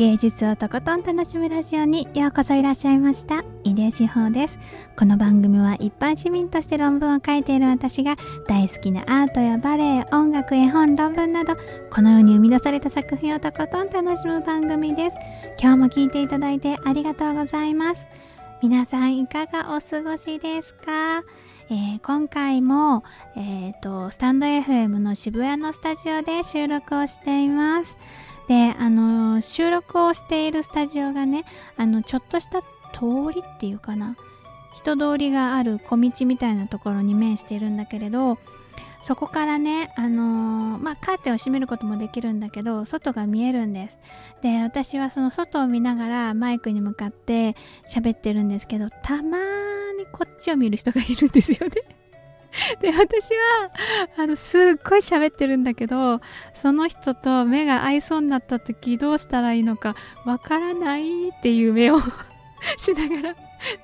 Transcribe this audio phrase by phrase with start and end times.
[0.00, 3.44] 芸術をとことん楽しむラジオにようこそいらっしゃいました。
[3.64, 4.58] 井出志保です。
[4.98, 8.16] この番組は一般市民として論文を書いている私が
[8.48, 11.54] 大好きなアートやバレエ音楽絵本論文など
[11.92, 15.18] この世に生み出された作品をとことん楽しむ番組です。
[15.60, 18.06] 今日も聞いていただいてありがとうございます。
[18.62, 21.24] 皆さんいかがお過ごしですか？
[21.68, 23.04] えー、今回も、
[23.36, 27.98] えーと、スタンド FM の渋谷のスタジオで収録をしています。
[28.50, 31.44] で、あの収録をしているスタジオがね、
[31.76, 34.16] あのちょっとした通りっていうかな、
[34.74, 38.38] 人通りがある小道みたいなところに面しているんだけれど、
[39.02, 44.00] そこからね、あのー、まあ、カーテンを閉めることもできるんだけど、外が見えるんです。
[44.42, 47.54] で、私はその外を見ながらマイクに向かって
[47.88, 49.38] 喋ってるんですけど、たま
[49.96, 51.99] にこっちを見る人がいるんですよね
[52.80, 53.70] で、私は、
[54.16, 56.20] あの、すっごい喋ってるんだけど、
[56.54, 62.00] その人と目が合いそうになった時どうしたらいいのかわからないっていう目を
[62.78, 63.36] しながら、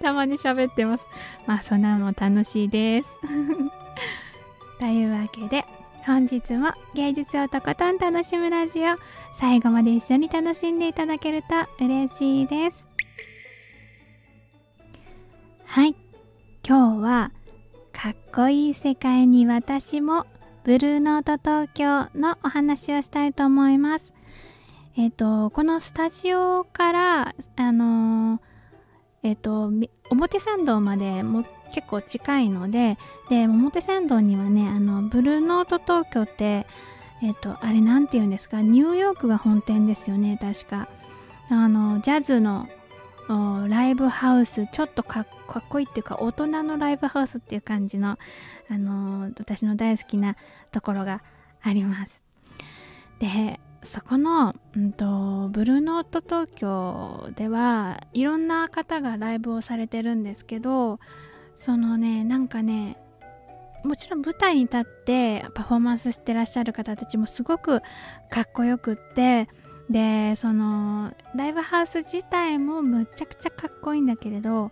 [0.00, 1.04] たまに喋ってます。
[1.46, 3.18] まあ、そんなのも楽しいです。
[4.78, 5.64] というわけで
[6.04, 8.96] 本日も芸術をとことん楽しむラジオ
[9.34, 11.48] 最後まで一緒に楽しんでいただけると
[11.82, 12.88] 嬉しいです
[15.64, 15.96] はい
[16.66, 17.30] 今日は
[18.04, 20.26] かっこいい世界に私も
[20.62, 24.12] ブルーノート東京のお話をしたいと思います。
[24.98, 28.42] えっ、とこのスタジオからあの
[29.22, 29.70] えっ、と
[30.10, 32.98] 表参道までも結構近いので
[33.30, 36.66] で表参道にはねあのブルーノート東京って
[37.22, 38.60] えっ、とあれ何て言うんですか？
[38.60, 40.88] ニューヨークが本店ですよね確か。
[41.48, 42.68] あのジャズの
[43.28, 45.26] ライブハウスちょっとかっ
[45.68, 48.18] こいいっていうか大人のライブハウスっていう感じの、
[48.68, 50.36] あの私の大好きな
[50.72, 51.22] ところが
[51.62, 52.22] あります。
[53.18, 60.98] でそこの、うんと、ブルーノート東京ではいろんな方がライブをされてるんですけど
[61.54, 62.96] そのねなんかね
[63.84, 67.82] もちろん舞台に立ってパフォーマンスしてらっしゃる方たちもすごく
[68.30, 69.48] かっこよくって
[69.90, 74.70] でそのライブハウス自体もむちゃくちゃかっこいいんだけれど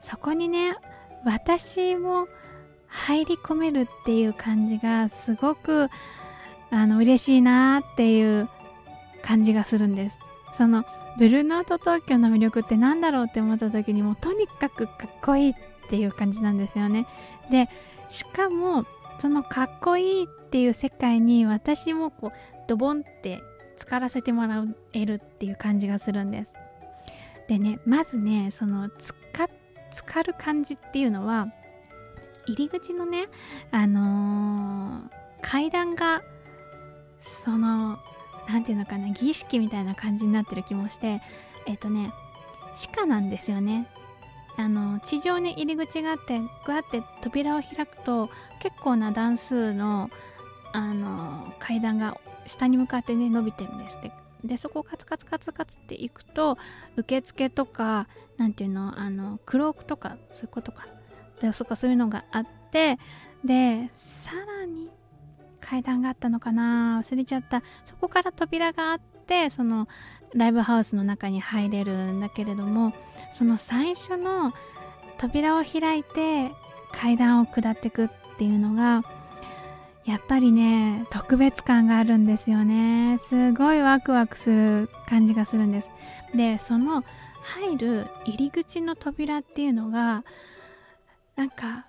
[0.00, 0.76] そこにね
[1.24, 2.28] 私も
[2.86, 5.88] 入り込めるっていう感じがすごく
[6.70, 8.48] あの嬉しいなっていう
[9.22, 10.18] 感じがするんです。
[10.56, 10.84] その
[11.18, 15.54] ブルーノート東京の魅力って何だろうって思った時にもとにかくかっこいいっ
[15.88, 17.06] ていう感じなんですよね。
[17.50, 17.68] で
[18.08, 18.84] しかも
[19.18, 22.32] そのかっこいいっていう世界に私もこう
[22.66, 23.42] ドボンって
[23.80, 26.52] 浸からせてもらえるっていう感じがするんです。
[27.48, 29.48] でねまずねそのつか
[29.90, 31.48] 浸かる感じっていうのは
[32.46, 33.28] 入り口のね
[33.70, 35.10] あのー、
[35.40, 36.22] 階段が
[37.18, 37.98] その
[38.48, 41.22] 何て言うのかな儀式みたいな感じになってる気もして
[41.66, 42.12] えっ、とね
[42.76, 43.88] 地下なんですよね。
[44.56, 48.28] あの地上に入り口があってグワって扉を開くと
[48.60, 50.10] 結構な段数の
[50.72, 54.00] あの階段が下に向かってね伸びてるんです。
[54.02, 54.12] で
[54.44, 56.56] でそこをカツカツカツカツっていくと
[56.96, 58.08] 受付とか
[58.38, 60.86] 何ていうのあのクロークとかそういうことか。
[61.40, 62.98] でそかそういうのがあって
[63.44, 64.90] でさらに
[65.60, 67.00] 階段があったのかな。
[67.02, 67.62] 忘れちゃった。
[67.84, 69.86] そこから扉があってその
[70.34, 72.92] ライブハウスの中に入れるんだけれども
[73.32, 74.52] その最初の
[75.18, 76.52] 扉を開いて
[76.92, 78.08] 階段を下っていくっ
[78.38, 79.02] ていうのが
[80.10, 83.20] やっぱりね特別感があるんですよね。
[83.28, 85.90] すごいワクワクする感じがするんです。
[86.34, 87.04] でその
[87.42, 90.24] 入る入り口の扉っていうのが
[91.36, 91.86] なんか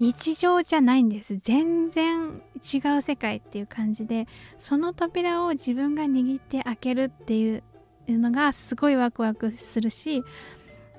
[0.00, 1.36] 日常じゃないんです。
[1.36, 4.26] 全然違う世界っていう感じで
[4.56, 7.62] その扉を自分が握って開けるっていう
[8.08, 10.24] のがすごいワクワクするし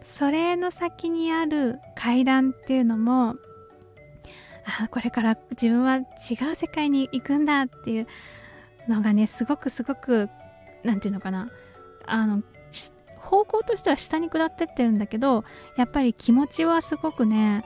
[0.04, 3.34] それの先にある階段っていうのも
[4.82, 6.02] あこれから自分は違
[6.52, 8.08] う世界に行くんだっていう
[8.88, 10.30] のがねすごくすごく
[10.84, 11.50] 何て言うのかな。
[12.06, 12.44] あの
[13.18, 15.44] 方向としては下に下ってってるんだけど
[15.76, 17.64] やっぱり気持ちはすごくね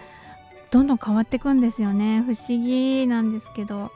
[0.71, 2.21] どんどん変わってくんですよね。
[2.21, 3.91] 不思議なんですけど。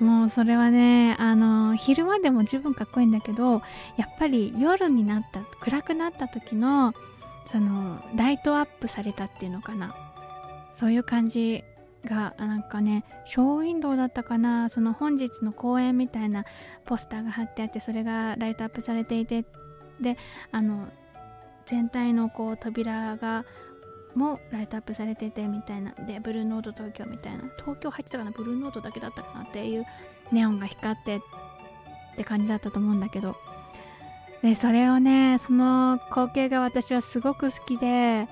[0.00, 3.62] もうそれはねあの昼間でも十分かっこいいんだけど
[3.96, 6.92] やっぱり夜になった暗くなった時の
[7.46, 9.94] そのライトアップされたっていうのかな。
[10.72, 11.62] そういう感じ
[12.04, 14.68] がなんかねショーウィンドウだったかな。
[14.68, 16.44] その本日の公演みたいな
[16.84, 19.44] ポスターが貼ってあってそれがライトアップされていて。
[20.00, 20.16] で
[20.50, 20.88] あの
[21.64, 23.44] 全体のこう扉が
[24.16, 25.92] もライトアップされててみたいな。
[25.92, 27.44] でブルーノート東京みたいな。
[27.58, 28.30] 東京入ってたかな？
[28.32, 29.84] ブルーノートだけだったかなっていう
[30.32, 31.20] ネオンが光ってっ
[32.16, 33.36] て感じだったと思うんだけど。
[34.42, 38.26] でそれをねその光景が私はすごく好きで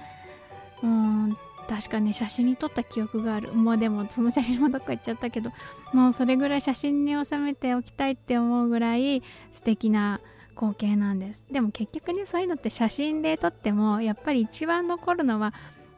[0.83, 1.37] うん
[1.71, 3.53] 確かに写真に撮った記憶がある。
[3.53, 5.53] もうでもその写真もどっか行っちゃったけど。
[5.93, 9.23] もうそれぐらい写真に収めておきたいって思うぐらい
[9.53, 10.21] 素敵な
[10.57, 11.45] 光景なんです。
[11.49, 15.55] でも結局ねそういうのって写真で撮ってもやっぱり一番残るのは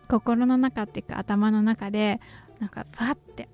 [0.09, 2.21] 心の中っていうか頭の中で
[2.61, 3.49] なんかパッて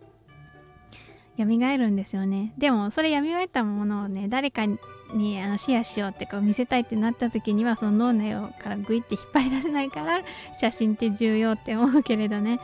[1.38, 2.52] 蘇るんですよね。
[2.58, 4.62] でもそれ蘇ったものをね誰か
[5.12, 10.22] にあのシェアしようっていう見せたいってなった時にはその脳内からグイって引っ張り出せないから
[10.58, 12.60] 写真って重要って思うけれどね。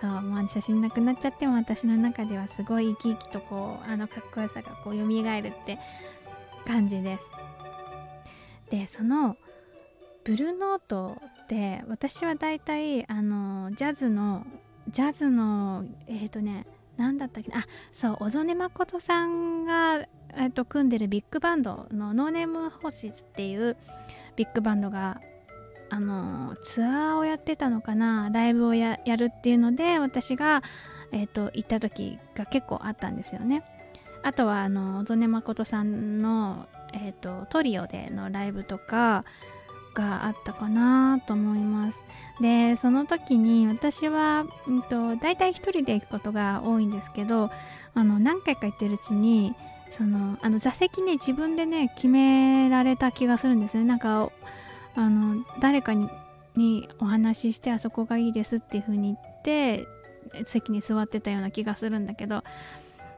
[0.00, 5.78] そうまあ写真なくなっちゃっても私の中ではすごい生き生きとこうあのかっこよさがこう蘇るって
[6.66, 7.24] 感じです。
[8.70, 9.36] でその
[10.24, 14.46] ブルーノートって私はだいたいあのジャズの
[14.90, 16.66] ジャズのえっ、ー、とね
[16.96, 20.04] 何だったっけあそう小曽根真さんが、
[20.38, 23.76] えっと、組んでるビッグバンドの No Name Horses っていう
[24.36, 25.20] ビッグバンドが
[25.90, 30.62] あのツアーをやってたのかなライブをやるっていうので私が、
[31.12, 33.62] えーと、行った時が結構あったんですよね。
[34.22, 39.24] あとはあの小曽根真さんの、えーとトリオでのライブとか
[39.98, 42.04] があったかなと思います
[42.40, 47.50] でその時に私は、うんと、大体一人で行くことが多いんですけど
[47.94, 49.54] あの何回か行ってるうちに
[49.90, 53.84] そのあの座席ね自分でね決められた気がするんですね。
[53.84, 54.30] なんか
[54.94, 56.08] あの誰かに
[56.56, 59.86] にお話ししてあそこがいいですっていう風に言って
[60.44, 62.42] 席に座ってたような気がするんだけど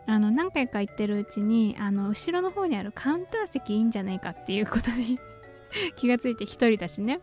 [0.06, 5.18] あの何回か行ってるうちにあの後ろの方にあるカウンター席いいんじゃないかっていうことに
[5.96, 7.20] 気がついて一人だしね。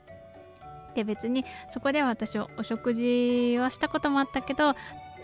[0.95, 4.73] で別にそこでは私お食事はしたこともあったけど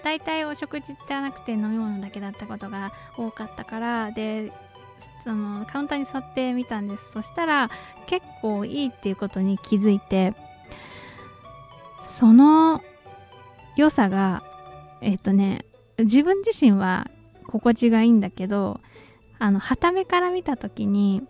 [0.04, 4.52] 大体お食事じゃなくて飲み物だけだったことが多かったからで
[5.24, 7.70] そのカウンターに座ってみたんですそしたら
[8.06, 10.34] 結構いいっていうことに気づいて
[12.02, 12.82] その
[13.76, 14.44] 良さが
[15.02, 15.66] えっ、とね
[15.98, 17.10] 自分自身は
[17.48, 18.80] 心地がいいんだけど
[19.40, 21.24] あのはためから見た時に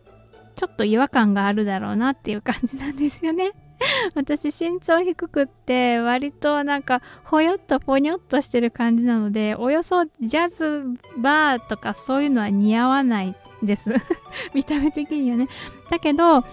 [0.55, 3.51] ちょっと違和感があるだろうなっていう感じなんですよね。
[4.15, 10.83] 私身長低くって割となんかほよっとぽにょっとしてる感じなのでおよそジャズ
[11.17, 13.89] バーとかそういうのは似合わないです。
[14.53, 15.47] 見た目的にはね。
[15.89, 16.43] だけど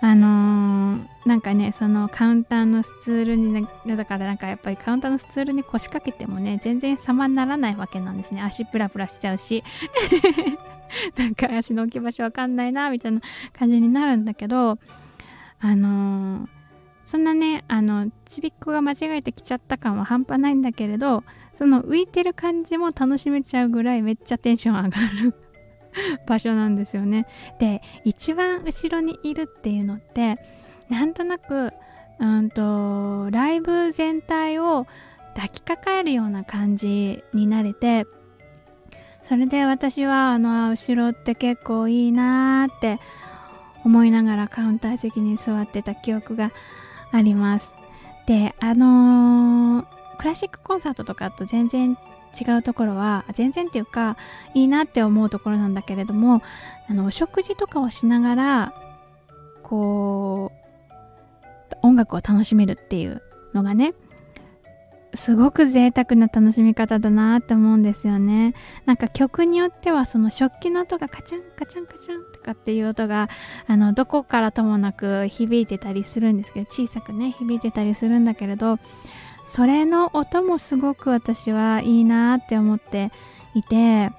[0.00, 8.42] あのー、なんかねそのカウンターのスツールに、ね、だからなんかやっぱりカウンターのスツールに腰掛けてもね全然様にならないわけなんですね。
[8.42, 9.64] 足プラプラしちゃうし。
[11.18, 13.20] なんか足の置き場所わかんないなみたいな
[13.52, 14.78] 感じになるんだけど
[15.60, 16.48] あのー、
[17.08, 21.24] そんなねあのちびっこが間違えてきちゃった感は半端ないんだけれど
[21.56, 25.34] その浮いてる感じも楽しめちゃうぐらいめっちゃテンション上がる
[26.28, 27.26] 場所なんですよね。
[27.58, 30.38] で一番後ろにいるっていうのって
[30.90, 31.72] なんとなく
[32.18, 34.86] うんとライブ全体を
[35.34, 38.06] 抱きかかえるような感じになれて
[39.22, 43.00] それで私はあの後ろって結構いいなーって
[43.82, 46.52] 思いながらカウンター席に座ってた記憶が
[47.12, 47.74] あります。
[48.26, 49.86] であのー、
[50.18, 51.96] クラシックコンサートとかと全然
[52.38, 54.16] 違うところは全然っていうか
[54.54, 56.42] いいなって思うところなんだけれども
[56.88, 58.74] あのお食事とかをしながら
[59.62, 63.22] こう音楽を楽しめるっていう
[63.54, 63.94] のがね
[65.14, 68.54] すごく贅沢な楽しみ方だなって思うんですよね。
[68.84, 73.28] なんか曲によってはその食器の音がカチャンカチャンカチャンとかっていう音が
[73.66, 78.78] あのどこからともなく響いてたりするんですけど小さくね響いてたりするんだけれど
[79.46, 83.10] それの音もすごく私はいいなって思って
[83.54, 84.12] いて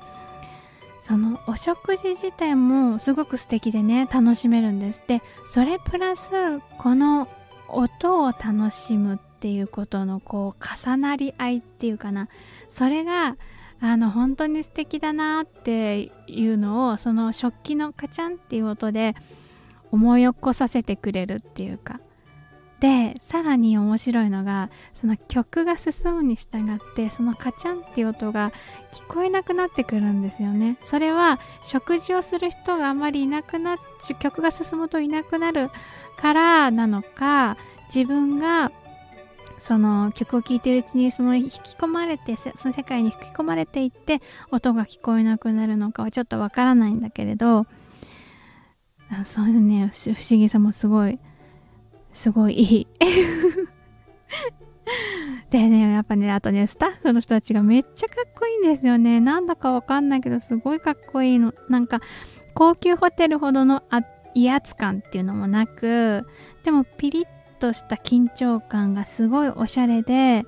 [1.02, 5.04] そのお食事自体もすごく素敵でね楽しめるんです。
[5.08, 6.30] でそれプラス
[6.78, 7.28] この
[7.68, 12.28] 音を楽しむっていうことのこう重なり合いっていうかな。
[12.70, 13.38] それが
[13.82, 19.16] あの本当に素敵だなっていうのをその食器のカチャンっていう音で
[19.92, 22.00] 思い起こさせてくれるっていうか。
[22.80, 28.54] でさらに面白いのがその曲が進むに従ってそのカチャンっていう音が
[28.94, 30.78] 聞こえなくなってくるんですよね。
[30.84, 33.78] それは食事をする人があまりいなくなっ
[34.20, 35.70] 曲が進むといなくなる
[36.18, 37.58] からなのか
[37.94, 38.72] 自分が
[39.60, 47.66] その曲を聴いてるうちにその引き込まれてその世界に引き込まれていって音が聞こえなくなるのかはちょっとわからないんだけれど
[49.24, 51.20] そういうね不思議さもすごい
[52.14, 52.88] すごいいい。
[55.52, 59.20] でねやっぱねあとねスタッフの人たちがめっちゃかっこいいんですよね。
[59.20, 61.54] なんだかわかんないけどすごいかっこいいの。
[61.70, 62.02] なんか
[62.54, 64.02] 高級ホテルほどのあ
[64.36, 66.28] 威圧感っていうのもなく
[66.64, 67.28] でもピリッ
[67.60, 70.46] とした緊張感がすごいおしゃれで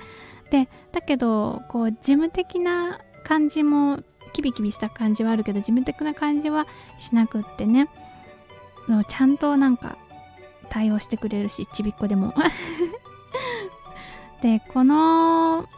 [0.49, 3.99] でだけどこう事務的な感じも
[4.33, 7.89] キビキビした感じはあるけど事務的な感じはしなくってね。
[9.07, 9.97] ちゃんとなんか
[10.69, 12.33] 対応してくれるしちびっこでも。
[14.41, 15.69] でこの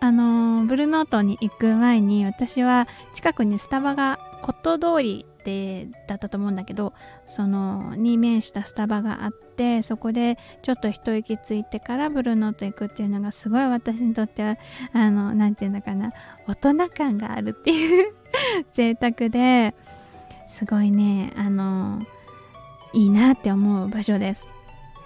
[0.00, 6.92] あのブルーノートに行く前に私は近くにスタバがコット通りでだったと思うんだけど
[7.26, 14.56] そのに面したスタバがあってそこでちょっと一息ついてからブルーノート行くっていうのがすごい私にとっては
[14.92, 16.12] あの何て言うのかな
[16.46, 18.14] 大人感があるっていう
[18.72, 19.74] 贅沢で
[20.48, 22.02] すごいねあの
[22.92, 24.48] いいなって思う場所です。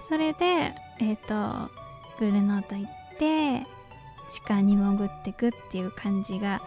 [0.08, 1.70] それでえっ、ー、と
[2.18, 3.66] ブルーノート行って
[4.30, 6.60] 地下に潜ってくっていう感じが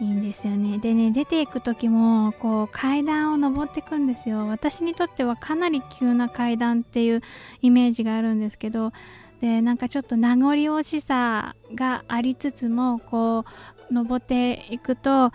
[0.00, 0.78] いいんですよね。
[0.78, 4.46] でね出ていく時もこう階段を登っていくんですよ。
[4.46, 7.20] 私にとってはかなり急な階段っていう
[7.62, 8.92] イメージがあるんですけど
[9.40, 13.44] でなんかちょっと名残惜しさがありつつもこ
[13.90, 15.32] う登っていくとあ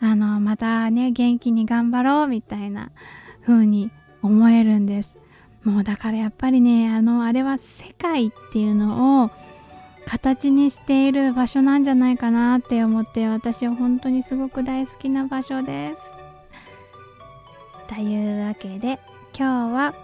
[0.00, 2.90] のまたね元気に頑張ろうみたいな
[3.46, 3.90] 風に
[4.22, 5.16] 思えるんです。
[5.64, 9.30] もうだからやっぱりねあのあれは世界っていうのを
[10.06, 16.02] 形にしている場所なんじゃないかなって思って私は本当にすごく大好きな場所です。
[17.88, 18.98] というわけで
[19.36, 19.94] 今日は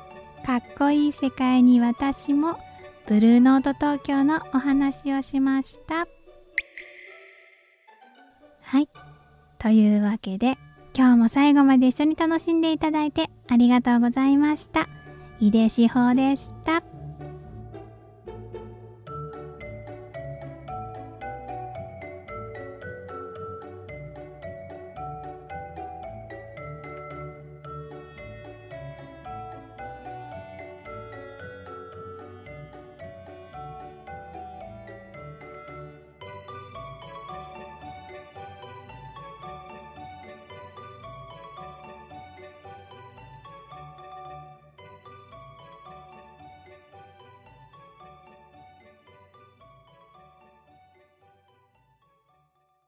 [0.44, 2.58] かっこいい世界に私も
[3.06, 6.06] ブルーノート東京のお話をしました。
[8.62, 8.88] はい。
[9.58, 10.58] というわけで
[10.94, 14.86] 今日も最後まで一緒に楽しんでいただいてありがとうございました。
[15.40, 16.82] 井出志保でした。